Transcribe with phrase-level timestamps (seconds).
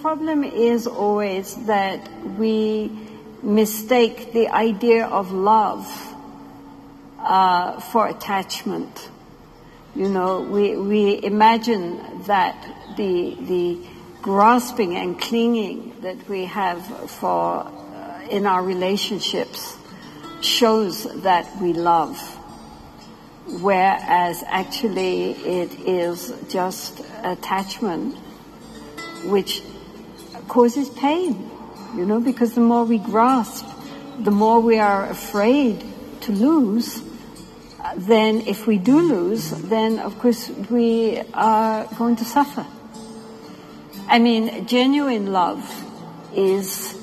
[0.00, 2.88] Problem is always that we
[3.42, 5.84] mistake the idea of love
[7.18, 9.10] uh, for attachment.
[9.96, 12.54] You know, we, we imagine that
[12.96, 13.78] the, the
[14.22, 19.76] grasping and clinging that we have for uh, in our relationships
[20.42, 22.20] shows that we love,
[23.60, 28.16] whereas actually it is just attachment
[29.24, 29.62] which
[30.48, 31.50] causes pain,
[31.96, 33.66] you know, because the more we grasp,
[34.18, 35.84] the more we are afraid
[36.22, 37.02] to lose,
[37.96, 42.66] then if we do lose, then of course we are going to suffer.
[44.08, 45.62] I mean, genuine love
[46.34, 46.98] is,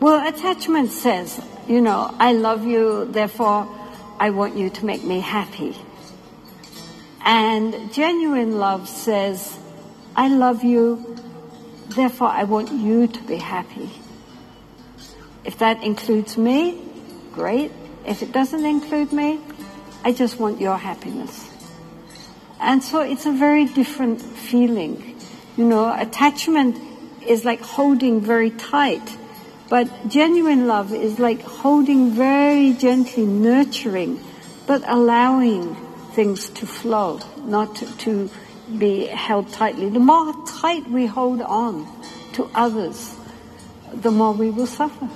[0.00, 3.68] well, attachment says, you know, I love you, therefore
[4.18, 5.76] I want you to make me happy.
[7.24, 9.58] And genuine love says,
[10.14, 11.16] I love you,
[11.90, 13.90] therefore I want you to be happy.
[15.44, 16.82] If that includes me,
[17.32, 17.70] great.
[18.04, 19.40] If it doesn't include me,
[20.04, 21.50] I just want your happiness.
[22.60, 25.16] And so it's a very different feeling.
[25.56, 26.78] You know, attachment
[27.26, 29.16] is like holding very tight,
[29.68, 34.20] but genuine love is like holding very gently, nurturing,
[34.66, 35.74] but allowing
[36.12, 38.30] things to flow, not to, to
[38.78, 39.88] be held tightly.
[39.88, 41.86] The more tight we hold on
[42.34, 43.14] to others,
[43.92, 45.08] the more we will suffer.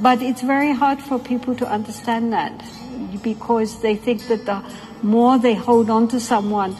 [0.00, 2.52] But it's very hard for people to understand that
[3.22, 4.62] because they think that the
[5.02, 6.76] more they hold on to someone,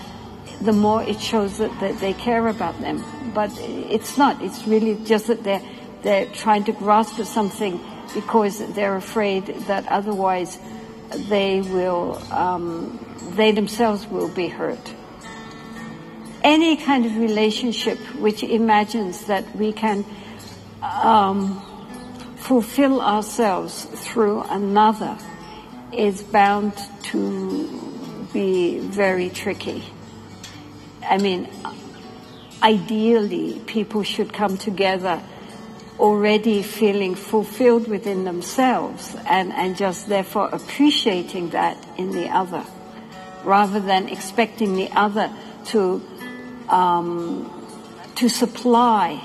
[0.61, 3.05] the more it shows that, that they care about them.
[3.35, 4.43] But it's not.
[4.43, 5.63] It's really just that they're,
[6.03, 7.81] they're trying to grasp at something
[8.15, 10.59] because they're afraid that otherwise
[11.29, 12.99] they will, um,
[13.31, 14.95] they themselves will be hurt.
[16.43, 20.05] Any kind of relationship which imagines that we can
[20.83, 21.63] um,
[22.37, 25.17] fulfill ourselves through another
[25.93, 26.75] is bound
[27.05, 29.85] to be very tricky.
[31.03, 31.49] I mean,
[32.63, 35.23] ideally, people should come together
[35.99, 42.65] already feeling fulfilled within themselves and, and just therefore appreciating that in the other,
[43.45, 45.31] rather than expecting the other
[45.67, 46.03] to
[46.69, 47.51] um,
[48.17, 49.21] to supply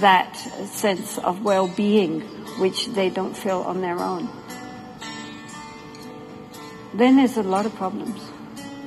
[0.00, 2.20] that sense of well-being
[2.58, 4.28] which they don't feel on their own.
[6.94, 8.20] Then there's a lot of problems.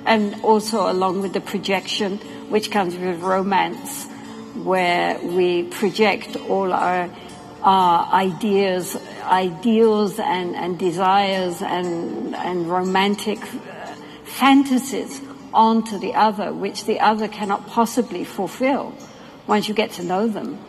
[0.05, 2.17] And also along with the projection,
[2.49, 4.07] which comes with romance,
[4.55, 7.09] where we project all our,
[7.63, 13.72] our ideas, ideals and, and desires and, and romantic uh,
[14.33, 15.21] fantasies
[15.53, 18.93] onto the other, which the other cannot possibly fulfill
[19.47, 20.59] once you get to know them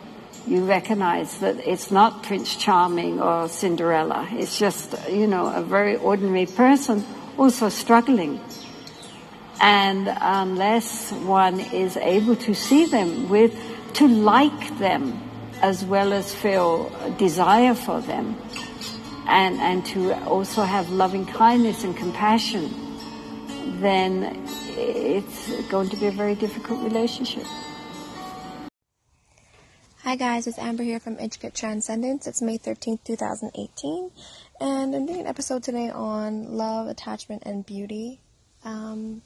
[0.47, 4.27] you recognize that it's not Prince Charming or Cinderella.
[4.31, 7.03] It's just, you know, a very ordinary person
[7.37, 8.39] also struggling.
[9.59, 13.57] And um, unless one is able to see them with,
[13.95, 15.19] to like them
[15.61, 18.37] as well as feel desire for them
[19.27, 22.69] and, and to also have loving kindness and compassion,
[23.81, 24.43] then
[24.77, 27.45] it's going to be a very difficult relationship.
[30.03, 32.27] Hi guys, it's Amber here from Intricate Transcendence.
[32.27, 34.11] It's May 13th, 2018,
[34.61, 38.19] and I'm doing an episode today on love, attachment, and beauty.
[38.63, 39.23] Um,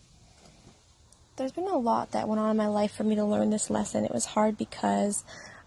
[1.35, 3.69] there's been a lot that went on in my life for me to learn this
[3.69, 4.05] lesson.
[4.05, 5.23] It was hard because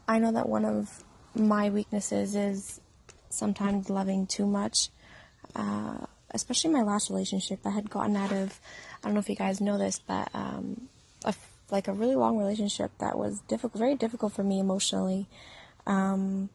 [0.09, 1.05] I know that one of
[1.35, 2.81] my weaknesses is
[3.29, 4.89] sometimes loving too much.
[5.55, 8.59] Uh, especially my last relationship, I had gotten out of,
[9.03, 10.89] I don't know if you guys know this, but um,
[11.25, 11.35] a
[11.71, 15.27] like a really long relationship that was difficult, very difficult for me emotionally.
[15.87, 16.51] Um,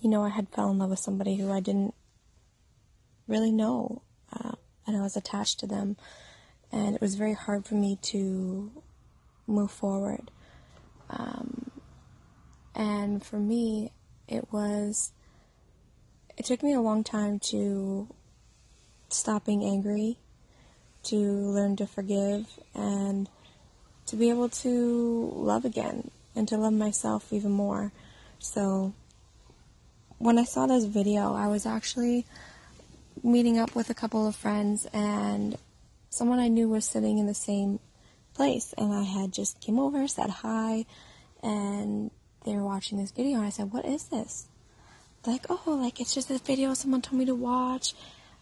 [0.00, 1.94] you know, I had fell in love with somebody who I didn't
[3.28, 4.02] really know,
[4.32, 4.52] uh,
[4.86, 5.96] and I was attached to them,
[6.72, 8.70] and it was very hard for me to
[9.46, 10.30] move forward.
[11.08, 11.70] Um,
[12.74, 13.92] and for me,
[14.28, 15.12] it was.
[16.36, 18.08] It took me a long time to
[19.08, 20.18] stop being angry,
[21.04, 23.28] to learn to forgive, and
[24.06, 27.92] to be able to love again and to love myself even more.
[28.38, 28.92] So
[30.18, 32.24] when I saw this video, I was actually
[33.22, 35.56] meeting up with a couple of friends and
[36.10, 37.80] someone I knew was sitting in the same
[38.34, 40.84] place and I had just came over, said hi,
[41.42, 42.10] and
[42.44, 44.46] they were watching this video and I said, "What is this?"
[45.22, 47.94] They're like, "Oh, like it's just this video someone told me to watch.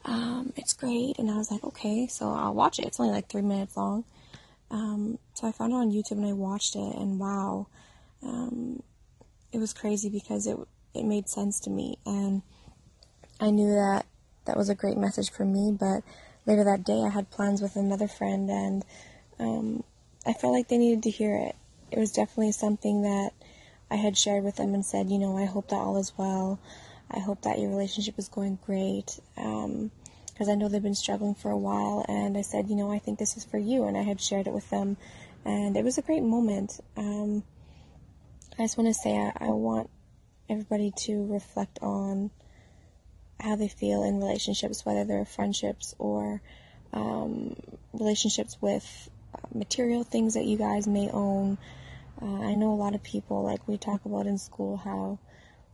[0.04, 2.86] Um, it's great." And I was like, "Okay, so I'll watch it.
[2.86, 4.04] It's only like 3 minutes long."
[4.70, 7.66] Um, so I found it on YouTube and I watched it, and wow,
[8.22, 8.82] um,
[9.52, 10.58] it was crazy because it
[10.94, 12.42] it made sense to me, and
[13.40, 14.06] I knew that
[14.46, 15.72] that was a great message for me.
[15.78, 16.02] But
[16.46, 18.84] later that day, I had plans with another friend, and
[19.38, 19.84] um,
[20.26, 21.56] I felt like they needed to hear it.
[21.90, 23.30] It was definitely something that
[23.90, 26.58] I had shared with them and said, you know, I hope that all is well.
[27.10, 29.18] I hope that your relationship is going great.
[29.36, 29.90] Um,
[30.34, 32.04] because I know they've been struggling for a while.
[32.08, 33.84] And I said, you know, I think this is for you.
[33.84, 34.96] And I had shared it with them.
[35.44, 36.80] And it was a great moment.
[36.96, 37.44] Um,
[38.58, 39.90] I just want to say I, I want
[40.48, 42.30] everybody to reflect on
[43.38, 46.42] how they feel in relationships, whether they're friendships or
[46.92, 47.56] um,
[47.92, 51.58] relationships with uh, material things that you guys may own.
[52.20, 55.18] Uh, I know a lot of people, like we talk about in school, how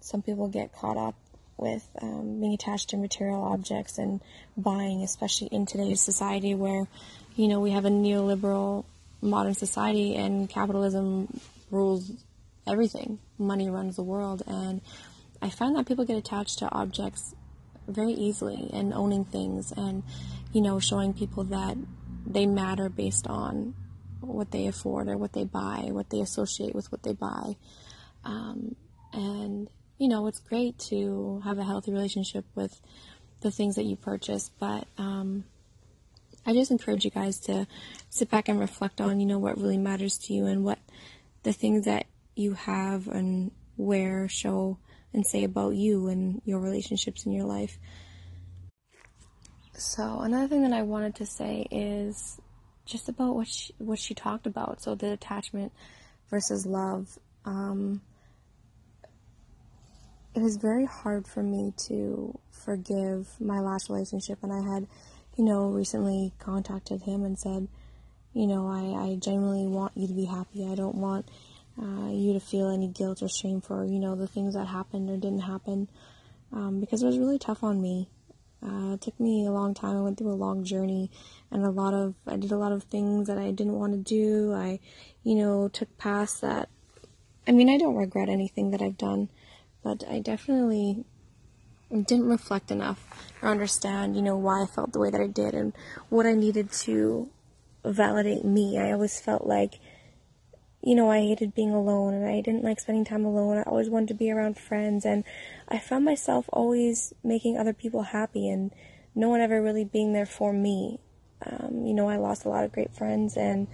[0.00, 1.14] some people get caught up
[1.60, 4.20] with um, being attached to material objects and
[4.56, 6.88] buying, especially in today's society where,
[7.36, 8.84] you know, we have a neoliberal
[9.20, 11.40] modern society and capitalism
[11.70, 12.10] rules
[12.66, 13.18] everything.
[13.38, 14.42] Money runs the world.
[14.46, 14.80] And
[15.42, 17.34] I find that people get attached to objects
[17.86, 20.02] very easily and owning things and,
[20.52, 21.76] you know, showing people that
[22.26, 23.74] they matter based on
[24.20, 27.56] what they afford or what they buy, what they associate with what they buy.
[28.24, 28.76] Um,
[29.12, 29.68] and
[30.00, 32.80] you know, it's great to have a healthy relationship with
[33.42, 35.44] the things that you purchase, but um,
[36.46, 37.66] I just encourage you guys to
[38.08, 40.78] sit back and reflect on, you know, what really matters to you and what
[41.42, 44.78] the things that you have and wear show
[45.12, 47.78] and say about you and your relationships in your life.
[49.74, 52.40] So another thing that I wanted to say is
[52.86, 54.80] just about what she, what she talked about.
[54.80, 55.72] So the attachment
[56.30, 57.18] versus love.
[57.44, 58.00] Um,
[60.34, 64.86] it was very hard for me to forgive my last relationship and I had,
[65.36, 67.68] you know, recently contacted him and said,
[68.32, 70.68] you know, I, I genuinely want you to be happy.
[70.70, 71.28] I don't want
[71.80, 75.10] uh, you to feel any guilt or shame for, you know, the things that happened
[75.10, 75.88] or didn't happen
[76.52, 78.08] um, because it was really tough on me.
[78.62, 79.96] Uh, it took me a long time.
[79.96, 81.10] I went through a long journey
[81.50, 83.98] and a lot of, I did a lot of things that I didn't want to
[83.98, 84.52] do.
[84.52, 84.78] I,
[85.24, 86.68] you know, took paths that.
[87.48, 89.28] I mean, I don't regret anything that I've done
[89.82, 91.04] but I definitely
[91.90, 93.08] didn't reflect enough
[93.42, 95.72] or understand, you know, why I felt the way that I did and
[96.08, 97.28] what I needed to
[97.84, 98.78] validate me.
[98.78, 99.80] I always felt like,
[100.82, 103.58] you know, I hated being alone and I didn't like spending time alone.
[103.58, 105.24] I always wanted to be around friends and
[105.68, 108.72] I found myself always making other people happy and
[109.14, 111.00] no one ever really being there for me.
[111.44, 113.66] Um, you know, I lost a lot of great friends and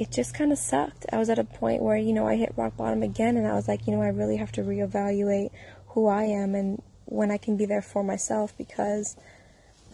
[0.00, 1.04] it just kind of sucked.
[1.12, 3.52] I was at a point where, you know, I hit rock bottom again and I
[3.52, 5.50] was like, you know, I really have to reevaluate
[5.88, 9.14] who I am and when I can be there for myself because,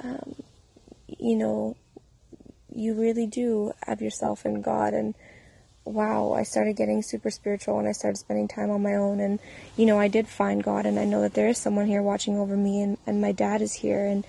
[0.05, 0.37] um,
[1.09, 1.77] you know,
[2.73, 5.17] you really do have yourself in God and
[5.85, 9.41] wow, I started getting super spiritual and I started spending time on my own and,
[9.77, 12.39] you know, I did find God and I know that there is someone here watching
[12.39, 14.25] over me and, and my dad is here and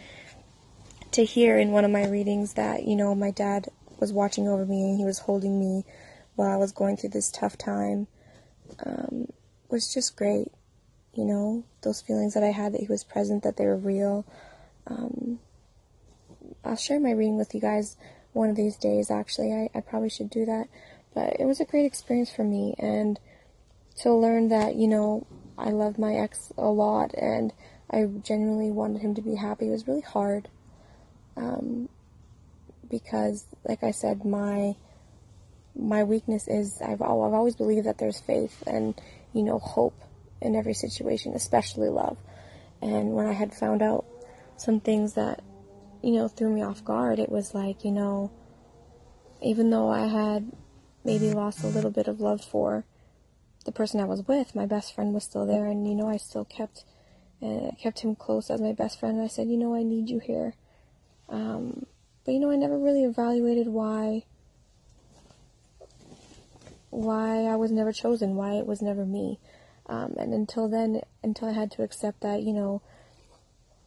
[1.11, 3.67] to hear in one of my readings that, you know, my dad
[3.99, 5.83] was watching over me and he was holding me
[6.35, 8.07] while I was going through this tough time
[8.85, 9.27] um,
[9.69, 10.51] was just great.
[11.13, 14.25] You know, those feelings that I had that he was present, that they were real.
[14.85, 15.39] Um,
[16.63, 17.97] I'll share my reading with you guys
[18.33, 19.51] one of these days, actually.
[19.51, 20.67] I, I probably should do that.
[21.15, 22.75] But it was a great experience for me.
[22.77, 23.19] And
[24.01, 25.25] to learn that, you know,
[25.57, 27.51] I loved my ex a lot and
[27.89, 30.49] I genuinely wanted him to be happy it was really hard.
[31.35, 31.89] Um,
[32.89, 34.75] because, like I said, my
[35.75, 38.99] my weakness is I've I've always believed that there's faith and
[39.33, 39.99] you know hope
[40.41, 42.17] in every situation, especially love.
[42.81, 44.05] And when I had found out
[44.57, 45.43] some things that
[46.01, 48.31] you know threw me off guard, it was like you know,
[49.41, 50.51] even though I had
[51.03, 52.83] maybe lost a little bit of love for
[53.65, 56.17] the person I was with, my best friend was still there, and you know I
[56.17, 56.83] still kept
[57.41, 59.15] uh, kept him close as my best friend.
[59.17, 60.53] And I said, you know, I need you here.
[61.29, 61.85] Um,
[62.27, 64.23] but you know, I never really evaluated why
[66.89, 69.39] why I was never chosen, why it was never me.
[69.85, 72.81] Um, and until then, until I had to accept that, you know,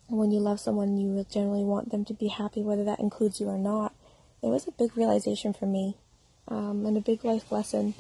[0.09, 3.49] when you love someone, you generally want them to be happy, whether that includes you
[3.49, 3.93] or not.
[4.43, 5.99] It was a big realization for me,
[6.49, 7.93] um, and a big life lesson.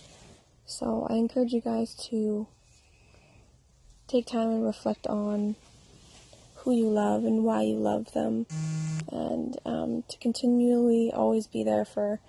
[0.64, 2.46] So I encourage you guys to
[4.08, 5.56] take time and reflect on
[6.60, 8.46] who you love and why you love them,
[9.10, 12.20] and um, to continually always be there for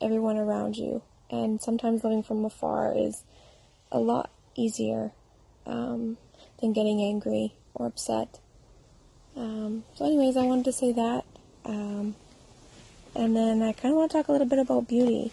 [0.00, 1.02] everyone around you.
[1.30, 3.24] And sometimes living from afar is
[3.92, 5.12] a lot easier
[5.66, 6.16] um,
[6.60, 8.40] than getting angry or upset.
[9.36, 11.24] Um, so, anyways, I wanted to say that.
[11.64, 12.16] Um,
[13.12, 15.32] And then I kind of want to talk a little bit about beauty.